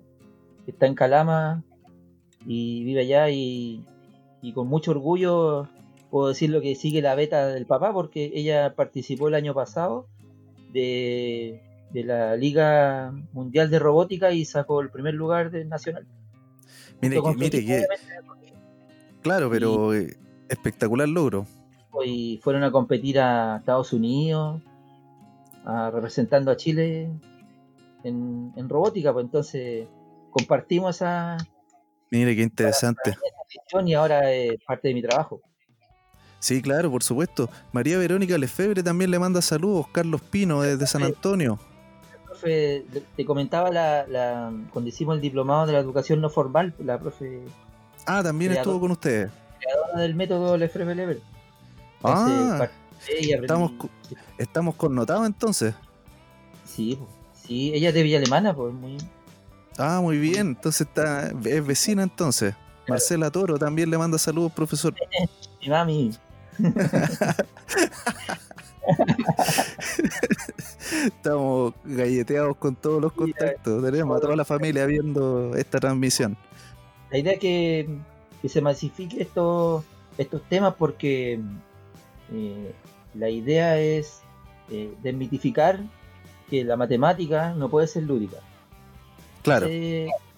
[0.66, 1.64] que está en Calama
[2.46, 3.86] y vive allá y,
[4.42, 5.68] y con mucho orgullo
[6.10, 10.08] puedo decir lo que sigue la beta del papá porque ella participó el año pasado
[10.74, 16.06] de, de la Liga Mundial de Robótica y sacó el primer lugar del nacional.
[17.02, 17.88] Mire, que, mire
[19.22, 20.18] claro, pero eh,
[20.50, 21.46] espectacular logro.
[22.06, 24.62] y fueron a competir a Estados Unidos,
[25.66, 27.10] a- representando a Chile
[28.04, 29.88] en, en robótica, pues entonces
[30.32, 31.38] compartimos esa
[32.10, 33.16] Mire qué interesante.
[33.86, 35.42] y ahora es parte de mi trabajo.
[36.40, 37.50] Sí, claro, por supuesto.
[37.74, 39.88] María Verónica Lefebre también le manda saludos.
[39.92, 41.60] Carlos Pino desde San Antonio.
[42.42, 47.00] Profe, te comentaba la, la- cuando hicimos el diplomado de la educación no formal, la
[47.00, 47.42] profe
[48.06, 48.68] Ah, también Creador.
[48.70, 49.32] estuvo con ustedes.
[49.60, 51.22] creadora del método Lefebvre Level.
[52.04, 52.68] Ah,
[53.10, 53.72] estamos,
[54.38, 55.74] estamos connotados entonces.
[56.66, 57.00] Sí,
[57.34, 58.98] sí, ella es de Villa Alemana, pues muy
[59.80, 60.48] Ah, muy bien.
[60.50, 62.54] Entonces está, es vecina entonces.
[62.88, 64.94] Marcela Toro también le manda saludos, profesor.
[65.62, 66.12] mi mami.
[71.06, 73.84] Estamos galleteados con todos los contactos.
[73.84, 76.38] Tenemos a toda la familia viendo esta transmisión.
[77.12, 77.90] La idea es que,
[78.42, 79.84] que se masifique estos,
[80.18, 81.40] estos temas porque
[82.34, 82.74] eh,
[83.14, 84.22] la idea es
[84.70, 85.80] eh, desmitificar
[86.50, 88.38] que la matemática no puede ser lúdica.
[89.44, 89.68] Claro,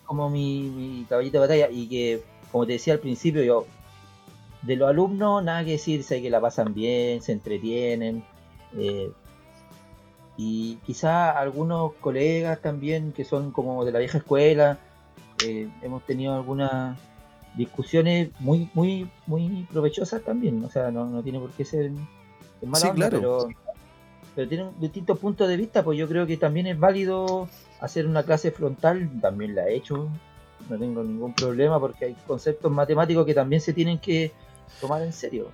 [0.06, 3.66] como mi, mi caballito de batalla y que, como te decía al principio, yo
[4.62, 8.24] de los alumnos nada que decir, sé que la pasan bien, se entretienen.
[8.78, 9.12] Eh,
[10.38, 14.78] y quizá algunos colegas también que son como de la vieja escuela,
[15.44, 16.98] eh, hemos tenido algunas
[17.56, 20.64] discusiones muy, muy, muy provechosas también.
[20.64, 22.08] O sea, no, no tiene por qué ser en
[22.62, 23.18] mala Sí, onda, claro.
[23.18, 23.50] pero,
[24.36, 27.50] pero tienen distintos puntos de vista, pues yo creo que también es válido
[27.82, 30.10] hacer una clase frontal, también la he hecho,
[30.70, 34.32] no tengo ningún problema porque hay conceptos matemáticos que también se tienen que
[34.80, 35.48] tomar en serio.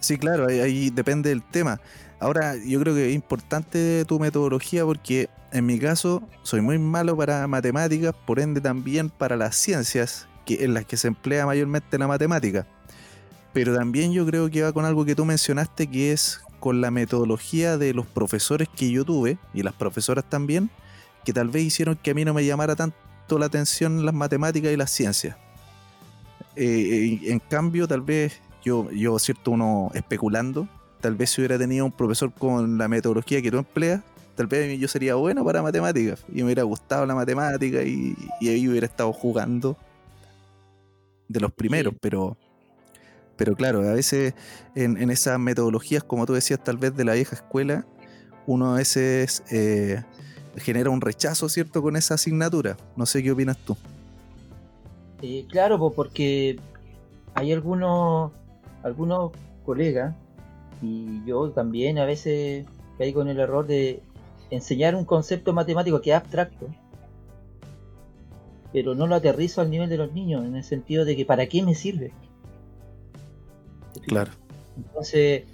[0.00, 1.80] Sí, claro, ahí, depende del tema.
[2.20, 7.16] Ahora, yo creo que es importante tu metodología porque en mi caso soy muy malo
[7.16, 11.98] para matemáticas, por ende también para las ciencias, que, en las que se emplea mayormente
[11.98, 12.66] la matemática.
[13.52, 16.90] Pero también yo creo que va con algo que tú mencionaste, que es con la
[16.90, 20.70] metodología de los profesores que yo tuve, y las profesoras también,
[21.24, 24.72] que tal vez hicieron que a mí no me llamara tanto la atención las matemáticas
[24.72, 25.36] y las ciencias.
[26.54, 30.68] Eh, en cambio, tal vez yo, yo, cierto, uno especulando,
[31.00, 34.02] tal vez si hubiera tenido un profesor con la metodología que tú empleas,
[34.34, 38.48] tal vez yo sería bueno para matemáticas y me hubiera gustado la matemática y, y
[38.48, 39.76] ahí hubiera estado jugando
[41.28, 41.98] de los primeros, Sí.
[42.02, 42.36] pero
[43.36, 44.32] pero claro, a veces
[44.74, 47.84] en, en esas metodologías, como tú decías, tal vez de la vieja escuela,
[48.46, 50.02] uno a veces eh,
[50.56, 52.78] genera un rechazo, ¿cierto?, con esa asignatura.
[52.96, 53.76] No sé qué opinas tú.
[55.20, 56.58] Eh, claro, pues porque
[57.34, 58.32] hay algunos,
[58.86, 59.32] algunos
[59.64, 60.14] colegas,
[60.82, 62.66] y yo también a veces
[62.98, 64.02] caigo en el error de
[64.50, 66.68] enseñar un concepto matemático que es abstracto,
[68.72, 71.46] pero no lo aterrizo al nivel de los niños, en el sentido de que ¿para
[71.46, 72.12] qué me sirve?
[74.06, 74.32] Claro.
[74.76, 75.44] Entonces,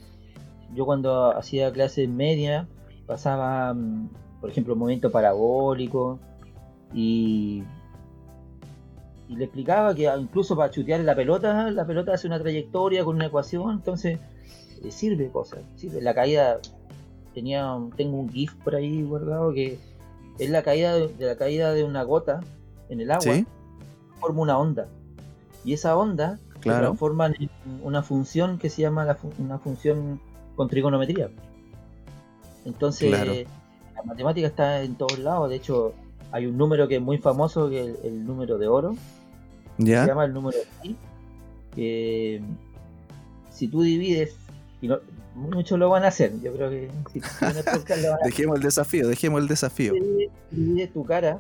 [0.75, 2.69] yo cuando hacía clases media,
[3.07, 4.09] pasaba, mm,
[4.41, 6.19] por ejemplo, movimiento parabólico
[6.93, 7.63] y,
[9.33, 13.17] y le explicaba que incluso para chutear la pelota, la pelota hace una trayectoria con
[13.17, 14.19] una ecuación, entonces
[14.83, 16.01] eh, sirve cosas, sirve.
[16.03, 16.59] La caída,
[17.35, 19.79] tenía, tengo un GIF por ahí guardado que
[20.39, 22.41] es la caída de, de la caída de una gota
[22.89, 23.47] en el agua, ¿Sí?
[24.21, 24.87] forma una onda.
[25.65, 26.87] Y esa onda se Claro.
[26.89, 27.49] transforma en
[27.83, 30.21] una función que se llama la fu- una función
[30.57, 31.29] con trigonometría.
[32.65, 33.33] Entonces, Claro.
[33.97, 35.49] la matemática está en todos lados.
[35.51, 35.93] De hecho,
[36.31, 38.95] hay un número que es muy famoso, que es el, el número de oro,
[39.79, 40.07] se ¿Ya?
[40.07, 40.97] llama el número pi,
[41.75, 42.43] que
[43.51, 44.37] si tú divides,
[44.81, 44.99] y no-
[45.35, 48.63] muchos lo van a hacer, yo creo que si el lo van a Dejemos el
[48.63, 49.93] desafío, dejemos el desafío.
[49.95, 51.39] divides, divides tu cara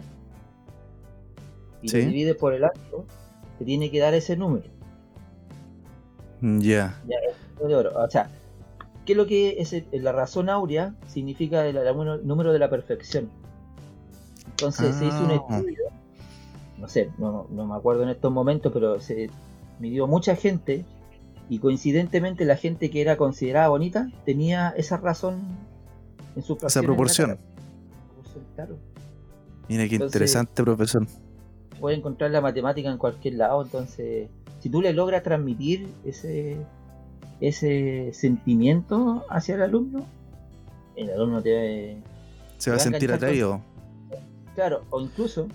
[1.83, 1.99] y Sí.
[2.01, 3.05] lo divides por el alto,
[3.59, 4.65] te tiene que dar ese número.
[6.41, 7.99] Ya, Ya, el número de oro.
[8.03, 8.29] O sea,
[9.07, 10.95] ¿qué es lo que es el- la razón áurea?
[11.07, 13.31] Significa el, el número- número de la perfección.
[14.51, 15.35] Entonces se hizo un Ah.
[15.35, 15.77] estudio,
[16.79, 19.31] no sé, no, no me acuerdo en estos momentos, pero se
[19.79, 20.85] midió mucha gente
[21.49, 25.41] y coincidentemente la gente que era considerada bonita tenía esa razón
[26.37, 27.39] en su esa proporción.
[28.55, 28.77] Claro.
[29.69, 31.07] Mira qué Entonces- interesante, profesor.
[31.81, 34.29] puede encontrar la matemática en cualquier lado, entonces
[34.61, 36.57] si tú le logras transmitir ese
[37.41, 40.05] ese sentimiento hacia el alumno,
[40.95, 41.97] el alumno te
[42.59, 43.61] Se va a va a sentir atraído.
[44.55, 45.49] claro, o incluso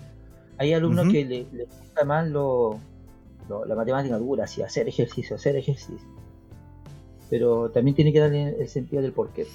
[0.58, 2.78] hay alumnos que le, le gusta más lo,
[3.48, 6.06] lo- la matemática dura, así hacer ejercicio, hacer ejercicio.
[7.30, 9.46] Pero también tiene que darle el sentido del porqué.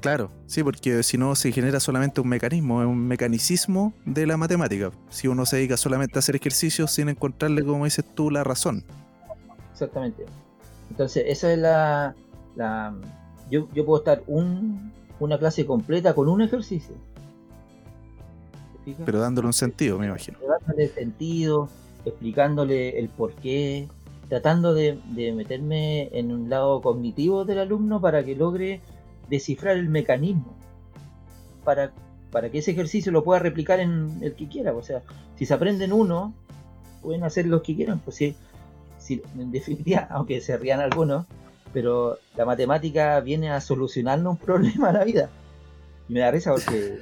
[0.00, 4.36] Claro, sí, porque si no se genera solamente un mecanismo, es un mecanicismo de la
[4.38, 4.90] matemática.
[5.10, 8.82] Si uno se dedica solamente a hacer ejercicios sin encontrarle, como dices tú, la razón.
[9.72, 10.24] Exactamente.
[10.90, 12.14] Entonces, esa es la.
[12.56, 12.94] la
[13.50, 16.94] yo, yo puedo estar un, una clase completa con un ejercicio.
[19.04, 20.38] Pero dándole un sentido, me imagino.
[20.40, 21.68] dándole sentido,
[22.04, 23.88] explicándole el porqué,
[24.28, 28.80] tratando de, de meterme en un lado cognitivo del alumno para que logre
[29.28, 30.54] descifrar el mecanismo.
[31.64, 31.92] Para,
[32.30, 34.72] para que ese ejercicio lo pueda replicar en el que quiera.
[34.72, 35.02] O sea,
[35.36, 36.34] si se aprenden uno,
[37.02, 38.00] pueden hacer los que quieran.
[38.00, 38.36] Pues si,
[38.98, 41.26] si en definitiva, aunque se rían algunos,
[41.72, 45.30] pero la matemática viene a solucionarnos un problema a la vida.
[46.08, 46.98] Y me da risa porque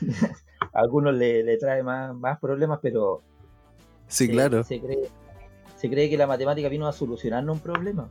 [0.72, 3.22] a algunos le, le trae más, más problemas, pero
[4.06, 4.64] Sí, se- claro.
[4.64, 5.08] se, cree,
[5.76, 8.08] se cree que la matemática vino a solucionarnos un problema.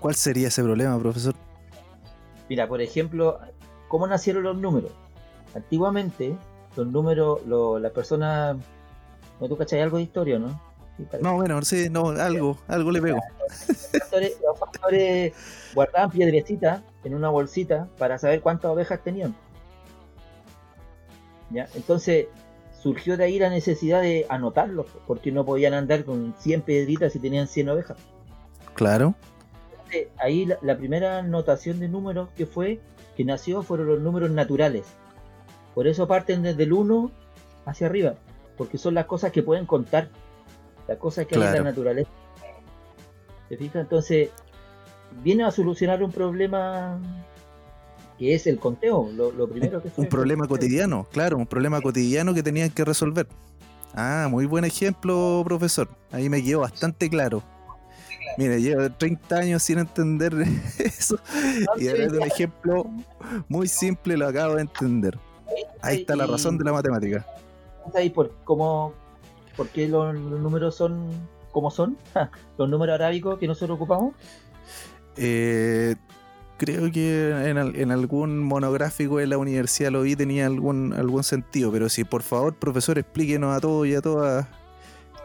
[0.00, 1.34] ¿Cuál sería ese problema, profesor?
[2.48, 3.38] Mira, por ejemplo,
[3.88, 4.90] ¿cómo nacieron los números?
[5.54, 6.36] Antiguamente,
[6.76, 8.56] los números, lo- las personas.
[9.40, 10.60] ¿no ¿Tú cachai algo de historia, no?
[10.96, 11.06] Sí.
[11.20, 13.18] No, bueno, sí, no, algo, algo le pego.
[13.48, 15.32] Los pastores, los pastores
[15.74, 19.34] guardaban piedrecitas en una bolsita para saber cuántas ovejas tenían.
[21.52, 21.68] ¿Ya?
[21.74, 22.26] Entonces
[22.82, 27.20] surgió de ahí la necesidad de anotarlos, porque no podían andar con 100 piedritas si
[27.20, 27.96] tenían 100 ovejas.
[28.74, 29.14] Claro.
[29.70, 32.80] Entonces, ahí la, la primera notación de números que fue,
[33.16, 34.84] que nació, fueron los números naturales.
[35.74, 37.10] Por eso parten desde el 1
[37.66, 38.14] hacia arriba,
[38.56, 40.08] porque son las cosas que pueden contar,
[40.88, 42.10] las cosas que hay en la naturaleza.
[43.48, 43.82] ¿Te fijas?
[43.82, 44.30] Entonces,
[45.22, 46.98] viene a solucionar un problema
[48.22, 50.04] que es el conteo, lo, lo primero que fue.
[50.04, 53.26] Un problema cotidiano, claro, un problema cotidiano que tenían que resolver.
[53.94, 55.88] Ah, muy buen ejemplo, profesor.
[56.12, 57.42] Ahí me quedó bastante claro.
[58.38, 60.32] Mira, llevo 30 años sin entender
[60.78, 61.18] eso
[61.78, 62.86] y ahora de un ejemplo
[63.48, 65.18] muy simple lo acabo de entender.
[65.80, 67.26] Ahí está la razón de la matemática.
[67.92, 68.94] ahí por cómo,
[69.56, 71.10] por qué los, los números son
[71.50, 71.98] como son?
[72.56, 74.14] los números arábicos que nosotros ocupamos.
[75.16, 75.96] Eh,
[76.64, 81.72] creo que en, en algún monográfico de la universidad lo vi, tenía algún, algún sentido,
[81.72, 84.46] pero sí, por favor, profesor, explíquenos a todos y a todas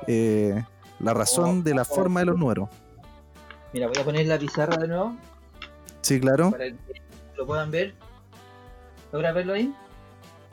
[0.08, 0.64] eh,
[1.00, 2.70] la razón de la forma de los números.
[3.72, 5.16] Mira, voy a poner la pizarra de nuevo
[6.02, 6.50] Sí, claro.
[6.50, 6.76] para que
[7.38, 7.94] lo puedan ver.
[9.14, 9.72] ¿Logra verlo ahí?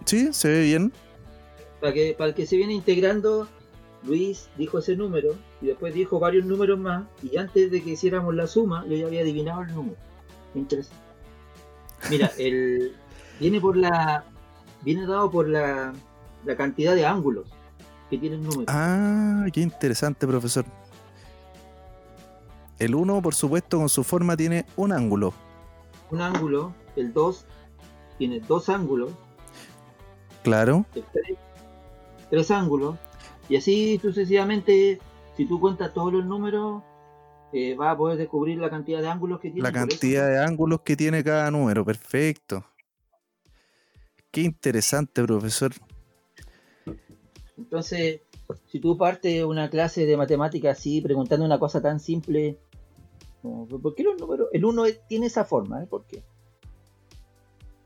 [0.05, 0.93] Sí, se ve bien.
[1.81, 3.49] Para que, para que se viene integrando,
[4.03, 7.05] Luis dijo ese número y después dijo varios números más.
[7.23, 9.97] Y antes de que hiciéramos la suma, yo ya había adivinado el número.
[10.55, 11.03] Interesante.
[12.11, 12.95] Mira, el,
[13.41, 14.25] viene por la.
[14.83, 15.93] Viene dado por la,
[16.45, 17.49] la cantidad de ángulos
[18.11, 18.65] que tiene el número.
[18.69, 20.65] Ah, qué interesante, profesor.
[22.79, 25.33] El 1, por supuesto, con su forma tiene un ángulo.
[26.11, 27.47] Un ángulo, el 2
[28.19, 29.11] tiene dos ángulos,
[30.43, 30.85] Claro.
[30.95, 31.39] el 3
[32.31, 32.97] tres ángulos,
[33.49, 35.01] y así sucesivamente,
[35.37, 36.83] si tú cuentas todos los números,
[37.57, 39.63] eh, vas a poder descubrir la cantidad de ángulos que tiene.
[39.63, 41.85] La cantidad de ángulos que tiene cada número.
[41.85, 42.65] Perfecto.
[44.33, 45.71] Qué interesante, profesor.
[47.57, 48.23] Entonces,
[48.67, 52.59] si tú partes una clase de matemáticas así, preguntando una cosa tan simple,
[53.41, 54.49] ¿por qué los números?
[54.53, 55.87] El 1 tiene esa forma, ¿eh?
[55.87, 56.25] ¿Por qué?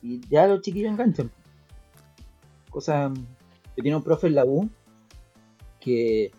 [0.00, 1.30] Y ya los chiquillos enganchan.
[2.70, 3.12] Cosa.
[3.12, 4.70] Yo tenía un profe en la U
[5.78, 6.32] que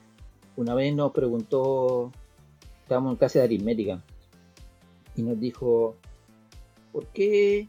[0.56, 2.12] una vez nos preguntó,
[2.90, 4.04] estábamos en clase de aritmética,
[5.16, 5.96] y nos dijo,
[6.92, 7.68] ¿por qué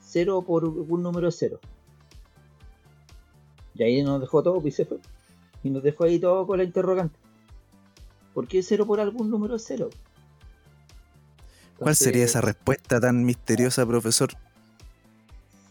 [0.00, 1.60] 0 por un número es 0?
[3.74, 4.98] Y ahí nos dejó todo pues, y se fue.
[5.62, 7.16] Y nos dejó ahí todo con la interrogante.
[8.34, 9.90] ¿Por qué 0 por algún número es 0?
[11.78, 14.30] ¿Cuál sería esa respuesta tan misteriosa, profesor?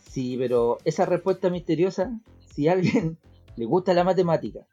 [0.10, 2.18] Sí, pero esa respuesta misteriosa,
[2.56, 3.18] si a alguien
[3.58, 4.66] le gusta la matemática,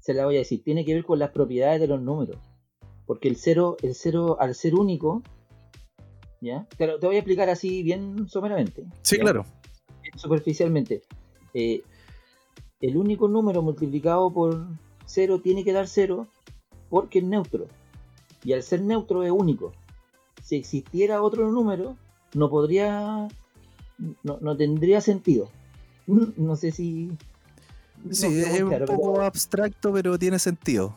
[0.00, 2.36] se la voy a decir, tiene que ver con las propiedades de los números.
[3.06, 5.22] Porque el 0, el cero al ser único,
[6.40, 6.66] ¿ya?
[6.76, 8.84] Te, lo- te voy a explicar así bien someramente.
[9.02, 9.22] Sí, ¿ya?
[9.22, 9.44] claro.
[10.16, 11.02] Superficialmente.
[11.54, 11.82] Eh,
[12.80, 14.66] el único número multiplicado por
[15.06, 16.26] 0 tiene que dar 0
[16.90, 17.66] porque es neutro.
[18.44, 19.72] Y al ser neutro es único.
[20.42, 21.96] Si existiera otro número,
[22.34, 23.28] no podría.
[24.22, 25.50] No, no tendría sentido.
[26.36, 27.10] No sé si.
[28.10, 30.94] Sí, no es un pero- poco abstracto, pero tiene sentido.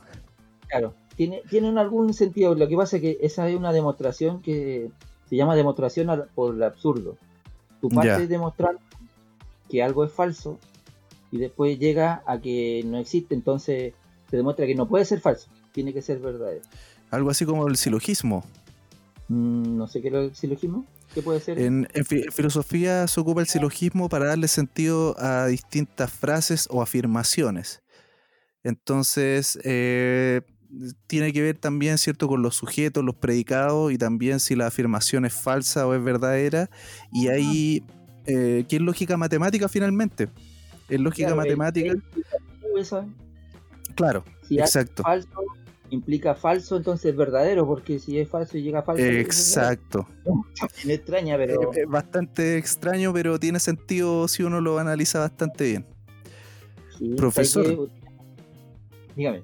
[0.67, 2.55] Claro, tiene, tienen algún sentido.
[2.55, 4.89] Lo que pasa es que esa es una demostración que
[5.29, 7.17] se llama demostración por el absurdo.
[7.81, 8.77] Tu parte es demostrar
[9.69, 10.57] que algo es falso
[11.31, 13.93] y después llega a que no existe, entonces
[14.29, 16.61] se demuestra que no puede ser falso, tiene que ser verdadero.
[17.11, 18.45] Algo así como el silogismo.
[19.27, 21.59] Mm, no sé qué es el silogismo, ¿qué puede ser?
[21.59, 26.67] En, en fi- en filosofía se ocupa el silogismo para darle sentido a distintas frases
[26.71, 27.81] o afirmaciones.
[28.63, 30.41] Entonces, eh,
[31.07, 35.25] tiene que ver también, ¿cierto?, con los sujetos, los predicados y también si la afirmación
[35.25, 36.69] es falsa o es verdadera.
[37.13, 37.83] Y ahí,
[38.25, 40.29] eh, ¿qué es lógica matemática finalmente?
[40.89, 41.93] Es lógica Claro, matemática,
[43.95, 45.03] claro, si exacto.
[45.03, 45.29] falso
[45.89, 50.05] implica falso, entonces es verdadero, porque si es falso y llega falso, Exacto.
[50.59, 51.71] También extraña, pero...
[51.71, 55.85] Es- es bastante extraño, pero tiene sentido si uno lo analiza bastante bien.
[56.97, 57.65] Sí, Profesor.
[57.65, 57.77] que-
[59.15, 59.43] Dígame.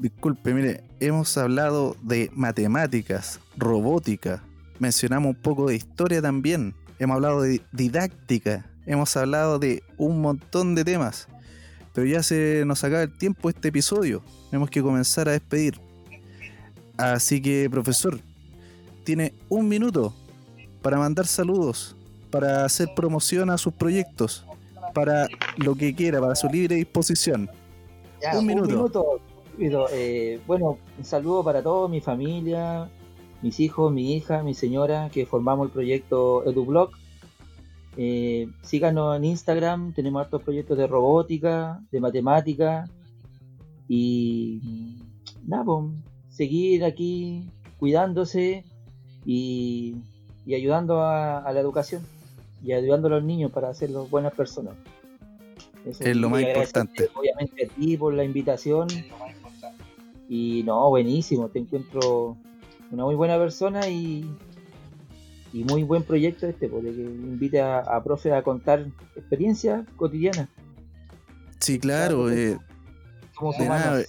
[0.00, 4.42] Disculpe, mire, hemos hablado de matemáticas, robótica,
[4.78, 10.74] mencionamos un poco de historia también, hemos hablado de didáctica, hemos hablado de un montón
[10.74, 11.28] de temas,
[11.92, 15.78] pero ya se nos acaba el tiempo este episodio, tenemos que comenzar a despedir.
[16.96, 18.18] Así que, profesor,
[19.04, 20.14] tiene un minuto
[20.80, 21.94] para mandar saludos,
[22.30, 24.46] para hacer promoción a sus proyectos,
[24.94, 27.50] para lo que quiera, para su libre disposición.
[28.22, 29.20] Ya, Un minuto.
[29.60, 29.86] Rápido.
[29.92, 32.88] Eh, bueno, un saludo para todos, mi familia,
[33.42, 36.90] mis hijos, mi hija, mi señora, que formamos el proyecto EduBlog.
[37.96, 42.84] Eh, síganos en Instagram, tenemos hartos proyectos de robótica, de matemática
[43.86, 44.96] y
[45.46, 45.86] nada, pues,
[46.30, 48.64] seguir aquí cuidándose
[49.26, 49.96] y,
[50.46, 52.02] y ayudando a, a la educación
[52.62, 54.74] y ayudando a los niños para hacerlos buenas personas.
[55.84, 57.08] Eso, Es lo más importante.
[57.14, 58.88] Obviamente a ti por la invitación.
[60.32, 62.36] Y no, buenísimo, te encuentro
[62.92, 64.24] una muy buena persona y,
[65.52, 70.48] y muy buen proyecto este, porque que invite a, a profe a contar experiencias cotidianas.
[71.58, 72.26] Sí, claro.
[72.26, 72.30] Claro.
[72.30, 72.58] eh,
[73.58, 74.02] De nada,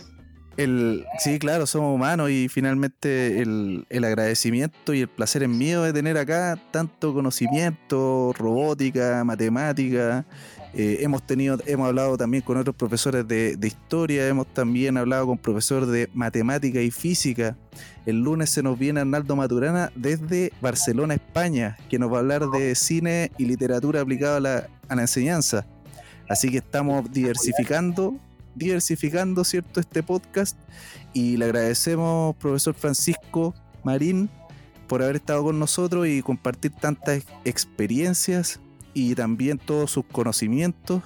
[0.58, 5.94] El, sí, claro, somos humanos y finalmente el, agradecimiento y el placer es mío de
[5.94, 10.26] tener acá tanto conocimiento, robótica, matemática.
[10.74, 15.38] Eh, hemos tenido, hemos hablado también con otros profesores de, historia, hemos también hablado con
[15.38, 17.58] profesores de matemática y física.
[18.06, 22.50] El lunes se nos viene Arnaldo Maturana desde Barcelona, España, que nos va a hablar
[22.50, 25.66] de cine y literatura aplicada a la, a la enseñanza.
[26.30, 28.16] Así que estamos diversificando,
[28.56, 29.80] diversificando, ¿cierto?
[29.80, 30.58] Este podcast
[31.14, 34.30] y le agradecemos, profesor Francisco Marín,
[34.88, 38.60] por haber estado con nosotros y compartir tantas ex- experiencias
[38.94, 41.02] y también todos sus conocimientos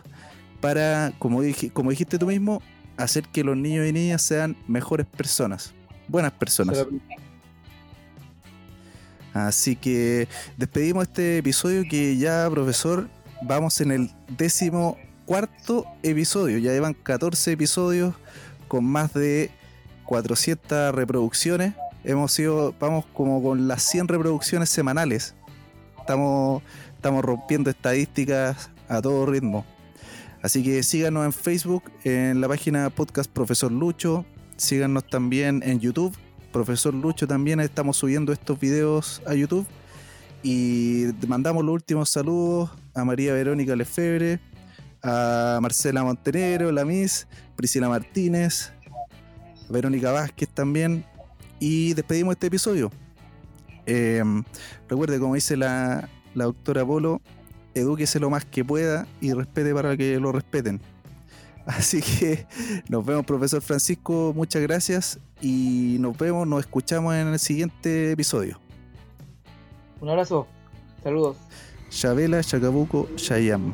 [0.60, 1.42] para, como,
[1.74, 2.62] como dijiste tú mismo,
[2.98, 5.74] hacer que los niños y niñas sean mejores personas,
[6.08, 6.86] buenas personas.
[9.34, 10.28] Así que
[10.58, 13.10] despedimos este episodio que ya, profesor,
[13.42, 16.58] vamos en el décimo cuarto episodio.
[16.58, 18.14] Ya llevan 14 episodios
[18.68, 19.52] con más de
[20.06, 21.74] 400 reproducciones.
[22.04, 25.36] Hemos sido, vamos como con las 100 reproducciones semanales.
[26.00, 26.62] Estamos,
[26.96, 29.66] estamos rompiendo estadísticas a todo ritmo.
[30.42, 34.26] Así que síganos en Facebook, en la página Podcast Profesor Lucho.
[34.58, 36.16] Síganos también en YouTube.
[36.54, 39.66] Profesor Lucho también estamos subiendo estos videos a YouTube.
[40.44, 44.40] Y mandamos los últimos saludos a María Verónica Lefebre,
[45.06, 48.74] a Marcela Montenegro, la Miss, Priscila Martínez,
[49.70, 51.06] Verónica Vázquez también.
[51.60, 52.92] Y despedimos este episodio.
[53.86, 54.24] Eh,
[54.90, 57.22] recuerde, como dice la, la doctora Polo,
[57.76, 60.82] edúquese lo más que pueda y respete para que lo respeten.
[61.66, 62.48] Así que
[62.90, 64.34] nos vemos, profesor Francisco.
[64.36, 68.60] Muchas gracias y nos vemos, nos escuchamos en el siguiente episodio.
[70.02, 70.48] Un abrazo.
[71.04, 71.38] Saludos.
[71.90, 73.74] Chabela, Chacabuco, Chayam.